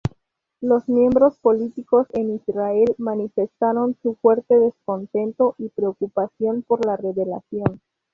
Los 0.61 0.89
miembros 0.89 1.37
políticos 1.37 2.07
en 2.13 2.31
Israel 2.33 2.95
manifestaron 2.97 3.95
su 4.01 4.15
fuerte 4.15 4.55
descontento 4.59 5.53
y 5.59 5.69
preocupación 5.69 6.63
por 6.63 6.83
la 6.87 6.97
revelación. 6.97 7.79